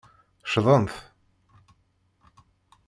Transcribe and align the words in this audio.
Ccḍent. 0.49 0.95